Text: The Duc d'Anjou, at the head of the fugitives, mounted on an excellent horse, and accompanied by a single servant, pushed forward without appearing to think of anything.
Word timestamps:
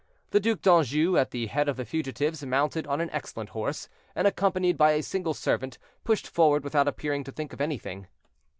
The 0.31 0.39
Duc 0.39 0.61
d'Anjou, 0.63 1.15
at 1.19 1.29
the 1.29 1.45
head 1.45 1.69
of 1.69 1.77
the 1.77 1.85
fugitives, 1.85 2.43
mounted 2.43 2.87
on 2.87 3.01
an 3.01 3.11
excellent 3.11 3.51
horse, 3.51 3.87
and 4.15 4.25
accompanied 4.25 4.75
by 4.75 4.93
a 4.93 5.03
single 5.03 5.35
servant, 5.35 5.77
pushed 6.03 6.25
forward 6.27 6.63
without 6.63 6.87
appearing 6.87 7.23
to 7.25 7.31
think 7.31 7.53
of 7.53 7.61
anything. 7.61 8.07